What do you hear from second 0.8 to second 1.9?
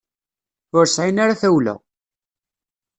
sɛin ara tawla.